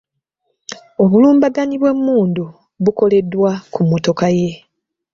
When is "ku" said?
3.73-3.79